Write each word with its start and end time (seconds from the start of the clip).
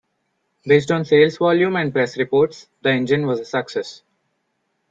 Based 0.65 0.89
on 0.89 1.05
sales 1.05 1.37
volume 1.37 1.75
and 1.75 1.93
press 1.93 2.17
reports, 2.17 2.67
the 2.81 2.89
engine 2.89 3.27
was 3.27 3.39
a 3.39 3.45
success. 3.45 4.01